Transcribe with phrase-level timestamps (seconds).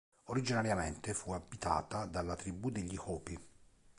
[0.29, 3.39] Originariamente fu abitata dalla tribù degli Hopi.